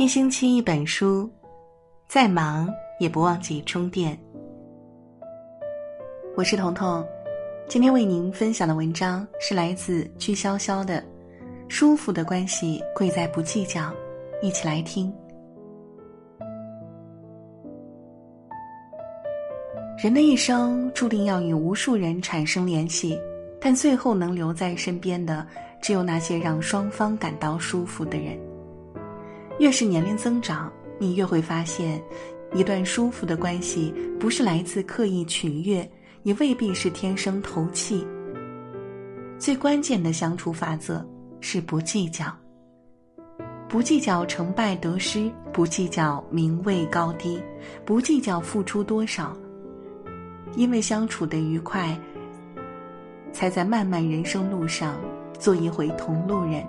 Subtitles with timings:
[0.00, 1.30] 一星期一本书，
[2.08, 4.18] 再忙也不忘记充电。
[6.34, 7.06] 我是彤彤，
[7.68, 11.02] 今天为您分享的文章是来自居潇潇的
[11.68, 13.82] 《舒服的关系贵在不计较》，
[14.40, 15.12] 一起来听。
[20.02, 23.20] 人的一生注定要与无数人产生联系，
[23.60, 25.46] 但最后能留在身边的，
[25.82, 28.34] 只有那些让双方感到舒服的人。
[29.60, 32.02] 越是年龄增长，你越会发现，
[32.54, 35.86] 一段舒服的关系不是来自刻意取悦，
[36.22, 38.06] 也未必是天生投契。
[39.38, 41.06] 最关键的相处法则
[41.42, 42.34] 是不计较，
[43.68, 47.38] 不计较成败得失，不计较名位高低，
[47.84, 49.36] 不计较付出多少。
[50.56, 51.94] 因为相处的愉快，
[53.30, 54.98] 才在漫漫人生路上
[55.38, 56.66] 做一回同路人。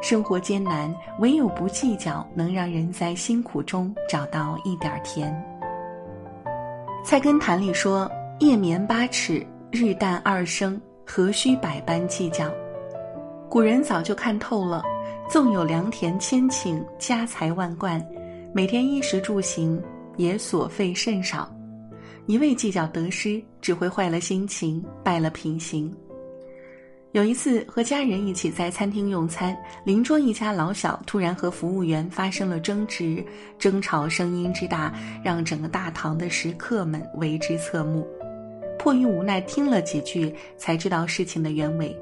[0.00, 5.32] 生活艰难，唯有不计较，能让人在辛苦中找到一点甜。
[7.04, 12.48] 《菜根谭》里说：“夜眠八尺，日啖二升，何须百般计较？”
[13.50, 14.82] 古人早就看透了，
[15.28, 18.04] 纵有良田千顷，家财万贯，
[18.52, 19.82] 每天衣食住行
[20.16, 21.50] 也所费甚少，
[22.26, 25.92] 一味计较得失，只会坏了心情，败了品行。
[27.18, 33.20] 有一次和家人一起在餐厅用餐，邻桌一家老小突然和服务员发生了争执，
[33.58, 38.06] 争吵声音之大，让整个大堂的食客们为之侧目。
[38.78, 41.92] 迫于无奈，听了几句才知道事情的原委。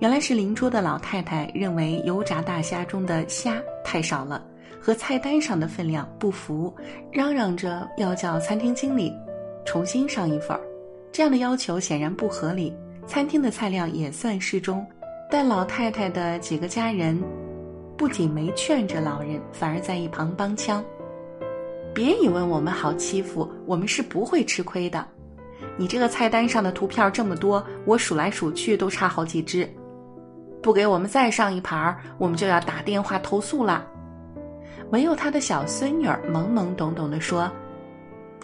[0.00, 4.44] 原来是邻桌的老太太认为油炸大虾中的虾太少了，
[4.80, 6.74] 和菜单上的分量不符，
[7.12, 9.12] 嚷嚷着要叫餐厅经理
[9.64, 10.60] 重新上一份儿。
[11.12, 12.74] 这样的要求显然不合理。
[13.10, 14.86] 餐厅的菜量也算适中，
[15.28, 17.20] 但老太太的几个家人
[17.96, 20.80] 不仅没劝着老人，反而在一旁帮腔
[21.92, 25.04] ：“别以为我们好欺负，我们是不会吃亏的。
[25.76, 29.68] 你这个菜单上的图片这么多，我数来数去都差好几只，
[30.62, 33.84] 不给我们再上一盘，我们就要打电话投诉了。”
[34.92, 37.50] 唯有他的小孙女儿懵懵懂懂地说：“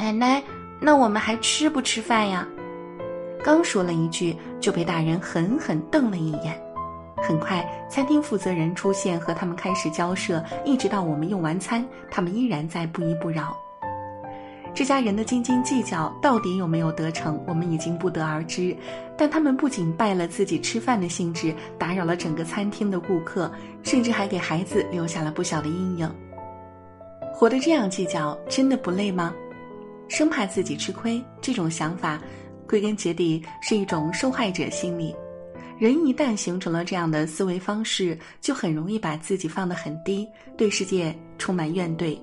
[0.00, 0.42] 奶奶，
[0.80, 2.48] 那我们还吃不吃饭呀？”
[3.44, 6.58] 刚说了一句，就被大人狠狠瞪了一眼。
[7.16, 13.54] 很快，餐厅负责人出现，和他们开始交涉，一直到我们用完餐，他们依然在不依不饶。
[14.74, 18.74] 这家人的斤斤计较到底有没有得逞，我们已经不得而知。
[19.14, 23.52] 但他们不仅败了自己吃饭的兴致，打扰了整个餐厅的顾客，
[23.82, 26.10] 甚至还给孩子留下了不小的阴影。
[27.30, 29.34] 活得这样计较，真的不累吗？
[30.08, 32.18] 生怕自己吃亏，这种想法。
[32.68, 35.14] 归根结底是一种受害者心理，
[35.78, 40.26] 人一旦形成了这样的思维方式，就很容易把自己放得很低，
[40.56, 42.18] 对世界充满怨怼。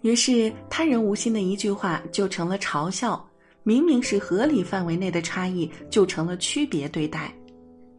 [0.00, 3.24] 于是他人无心的一句话就成了嘲笑，
[3.62, 7.32] 明明是合理范围内的差异，就成了区别对待。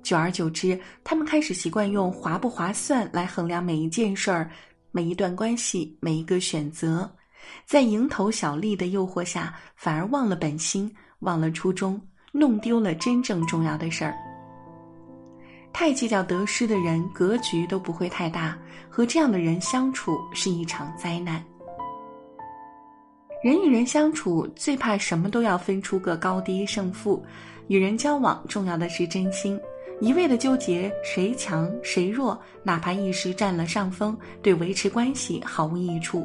[0.02, 4.52] 久而久之，他们开始习惯用划不划算来衡量每一件事儿、
[4.92, 7.10] 每一段关系、每一个选择，
[7.66, 10.94] 在蝇头小利的诱惑下，反而忘了本心。
[11.24, 12.00] 忘了初衷，
[12.32, 14.16] 弄丢了真正重要的事儿。
[15.72, 18.56] 太计较得失的人，格局都不会太大。
[18.90, 21.44] 和这样的人相处是一场灾难。
[23.44, 27.26] 人与人相处，最怕什么都要分出个高低胜负。
[27.68, 29.60] 与人交往，重要的是真心。
[30.00, 36.24] 一味的纠结谁强谁弱，哪怕一时占了上风，对维持关系毫无益处。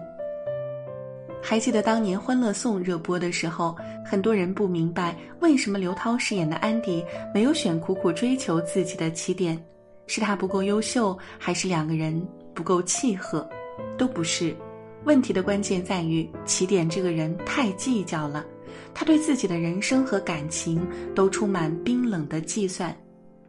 [1.43, 9.59] 还记得当年《欢乐颂》热播的时候，很多人不明白为什么刘涛饰演的安迪没有选苦苦追求自己的起点，
[10.07, 13.49] 是他不够优秀，还是两个人不够契合？
[13.97, 14.55] 都不是，
[15.05, 18.45] 问题的关键在于起点这个人太计较了，
[18.93, 22.95] 他对自己的人生和感情都充满冰冷的计算。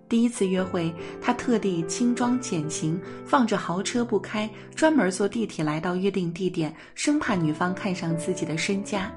[0.10, 0.92] 第一次约会，
[1.22, 9.12] 他特地轻装简行，放着豪车不开，专门坐地铁来到约定地点，生怕女方看上自己的身家。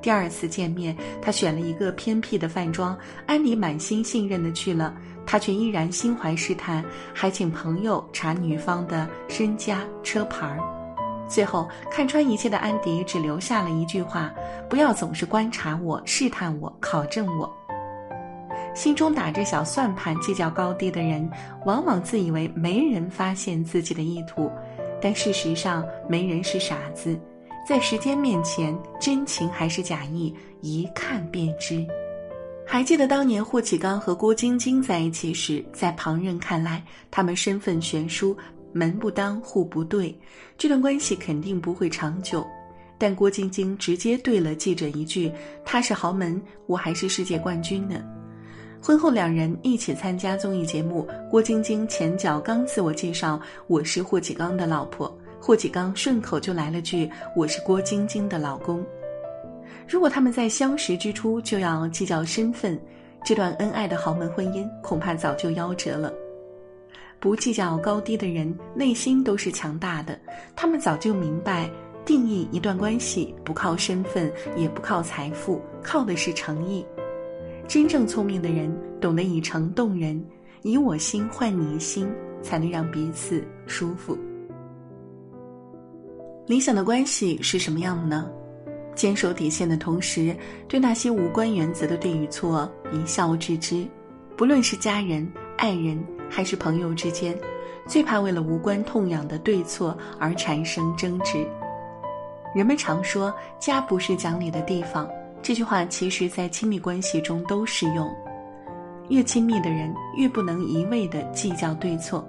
[0.00, 2.96] 第二次见面，他选了一个偏僻的饭庄，
[3.26, 4.94] 安迪满心信任的去了，
[5.26, 10.60] 他却依然心怀试探，还请朋友查女方的身家车牌儿。
[11.28, 14.32] 最后看穿一切的安迪只留下了一句话
[14.70, 17.52] ：“不要总是观察我、试探我、考证我。”
[18.76, 21.28] 心中打着小算盘、计较高低的人，
[21.64, 24.52] 往往自以为没人发现自己的意图，
[25.00, 27.18] 但事实上，没人是傻子，
[27.66, 31.86] 在时间面前，真情还是假意，一看便知。
[32.66, 38.36] 还记得当年霍启刚和郭晶晶在一起时，在旁人看来，他们身份悬殊，
[38.74, 40.14] 门不当户不对，
[40.58, 42.46] 这段关系肯定不会长久。
[42.98, 45.32] 但郭晶晶直接对了记者一句
[45.64, 48.02] ：“他是豪门，我还是世界冠军呢。”
[48.86, 55.12] 婚后两人一起参加综艺节目，郭晶晶前脚刚自我介绍：“我是霍启刚的老婆。”
[55.42, 58.86] 霍启刚顺口就来了句：“我是郭晶晶的老公。”
[59.88, 62.80] 如果他们在相识之初就要计较身份，
[63.24, 66.14] 这段恩爱的豪门婚姻恐怕早就夭折了。
[67.18, 70.16] 不计较高低的人，内心都是强大的。
[70.54, 71.68] 他们早就明白。
[72.04, 76.86] 定义一段关系不靠身份，也不靠财富，靠的是诚意。
[77.68, 80.24] 真正聪明的人懂得以诚动人，
[80.62, 82.08] 以我心换你心，
[82.42, 84.16] 才能让彼此舒服。
[86.46, 88.30] 理想的关系是什么样的呢？
[88.94, 90.34] 坚守底线的同时，
[90.68, 93.84] 对那些无关原则的对与错一笑置之。
[94.36, 95.26] 不论是家人、
[95.58, 97.36] 爱人还是朋友之间，
[97.86, 101.46] 最怕为了无关痛痒的对错而产生争执。
[102.54, 105.06] 人们常说“家不是讲理的地方”，
[105.42, 108.12] 这句话其实在亲密关系中都适用。
[109.08, 112.28] 越亲密的人，越不能一味的计较对错。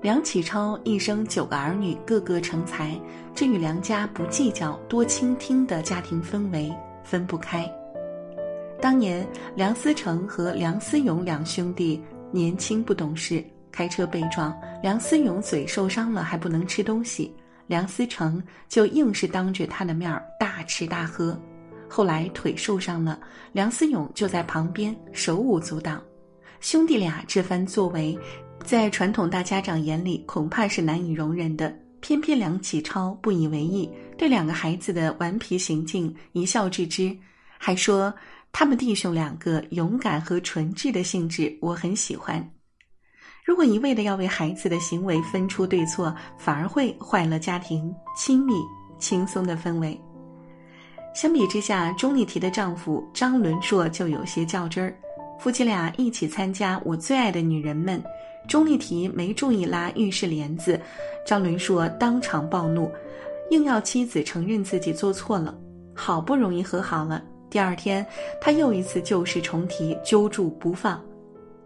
[0.00, 2.98] 梁启超一生九个儿女，个个成才，
[3.34, 6.72] 这与梁家不计较、多倾听的家庭氛围
[7.02, 7.70] 分不开。
[8.80, 17.34] 当年，梁思成和梁思永两兄弟年轻不懂事，开车被撞，梁思永嘴受伤了，还不能吃东西。
[17.66, 21.36] 梁思成就硬是当着他的面大吃大喝，
[21.88, 23.18] 后来腿受伤了，
[23.52, 26.00] 梁思永就在旁边手舞足蹈。
[26.60, 28.18] 兄弟俩这番作为，
[28.64, 31.74] 在传统大家长眼里恐怕是难以容忍的。
[32.00, 37.16] 偏偏梁启超不以为意，对两个孩子的顽皮行径一笑置之，
[37.58, 38.14] 还说
[38.52, 42.48] 他们弟兄两个勇敢和纯质的性质我很喜欢。
[43.44, 48.54] 如果一味的要为孩子的行为分出对错，反而会坏了家庭亲密
[48.98, 49.98] 轻松的氛围。
[51.16, 54.94] 相比之下，钟丽缇的丈夫张伦硕就有些较真儿。
[55.38, 57.98] 夫妻俩一起参加《我最爱的女人们》，
[58.46, 60.78] 钟丽缇没注意拉浴室帘子，
[61.26, 62.92] 张伦硕当场暴怒，
[63.48, 65.56] 硬要妻子承认自己做错了。
[65.94, 68.04] 好不容易和好了，第二天
[68.38, 71.02] 他又一次旧事重提，揪住不放。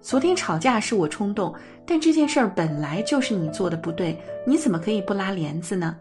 [0.00, 1.52] 昨天吵架是我冲动，
[1.84, 5.96] 但这件事儿本来就是你做的不对，你怎么可以不拉帘子呢？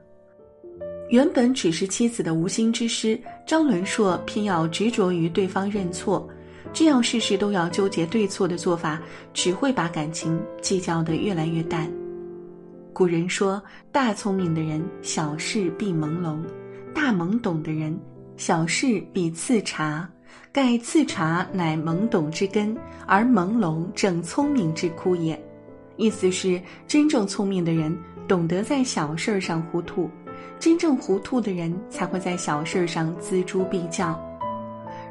[1.09, 6.29] 原本只是妻子的无心之失，张伦硕偏要执着于对方认错，
[6.71, 9.01] 这样事事都要纠结对错的做法，
[9.33, 11.91] 只会把感情计较得越来越淡。
[12.93, 13.61] 古人说
[13.91, 16.37] ：“大聪明的人，小事必朦胧；
[16.93, 17.99] 大懵懂的人，
[18.37, 20.07] 小事必自察。”
[20.51, 22.75] 盖自察乃懵懂之根，
[23.05, 25.39] 而朦胧正聪明之枯也。
[25.95, 27.95] 意思是，真正聪明的人
[28.27, 30.09] 懂得在小事儿上糊涂，
[30.59, 34.19] 真正糊涂的人才会在小事上锱铢必较。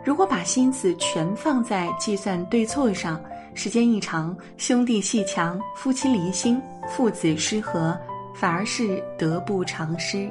[0.05, 3.21] 如果把心思全放在计算对错上，
[3.55, 7.99] 时间一长，兄弟戏强，夫妻离心，父子失和，
[8.35, 10.31] 反而是得不偿失。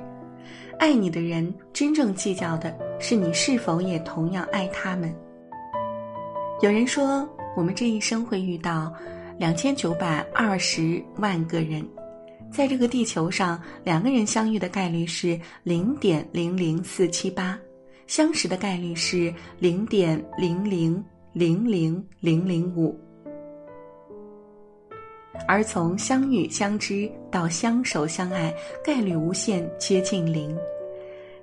[0.80, 5.14] 爱你的人，真正计较的是你是否也同样爱他们。
[6.62, 8.94] 有人说，我们这一生会遇到
[9.38, 11.84] 两千九百二十万个人，
[12.52, 17.58] 在这个地球上，两个人相遇的概率是零点零零四七八，
[18.08, 22.98] 相识的概率是零点零零零零零零五。
[25.48, 28.52] 而从相遇相知到相守相爱，
[28.84, 30.58] 概率无限接近零。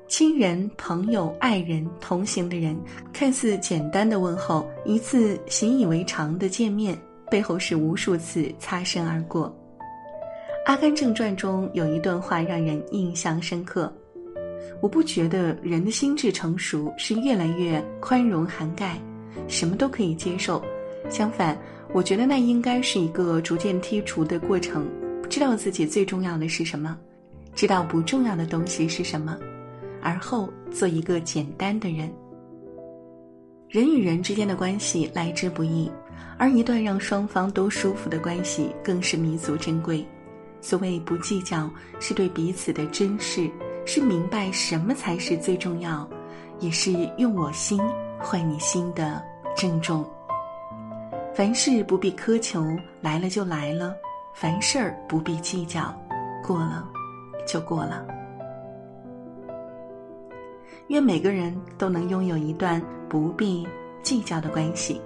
[0.09, 2.77] 亲人、朋友、爱人、同行的人，
[3.13, 6.99] 看似简单的问候，一次习以为常的见面，
[7.31, 9.49] 背后是无数次擦身而过。
[10.65, 13.93] 《阿甘正传》中有一段话让人印象深刻：
[14.81, 18.99] 我不觉得人的心智成熟是越来越宽容涵盖，
[19.47, 20.63] 什么都可以接受。
[21.09, 21.57] 相反。
[21.93, 24.85] 我觉得那应该是一个逐渐剔除的过程，
[25.31, 26.99] 知道自己最重要的是什么，
[27.55, 29.39] 知道不重要的东西是什么，
[30.03, 32.13] 而后做一个简单的人。
[33.69, 35.89] 人与人之间的关系来之不易，
[36.37, 40.05] 而一段让双方都舒服的关系更是弥足珍贵。
[40.65, 43.51] 所谓不计较，是对彼此的珍视，
[43.85, 46.09] 是明白什么才是最重要，
[46.59, 47.79] 也是用我心
[48.19, 49.23] 换你心的
[49.55, 50.03] 郑重。
[51.35, 52.65] 凡事不必苛求，
[53.03, 53.93] 来了就来了；
[54.33, 55.95] 凡事儿不必计较，
[56.43, 56.89] 过了
[57.47, 58.03] 就过了。
[60.87, 63.69] 愿每个人都能拥有一段不必
[64.03, 64.99] 计较的关系，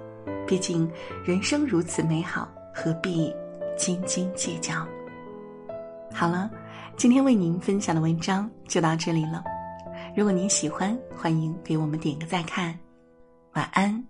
[0.47, 0.89] 毕竟
[1.25, 3.29] 人生如此美好，何必
[3.77, 4.87] 斤斤计较？
[6.13, 6.49] 好了，
[6.97, 9.43] 今天为您分享的文章就到这里了。
[10.15, 12.77] 如果您喜欢，欢迎给我们点个再看。
[13.53, 14.03] 晚安。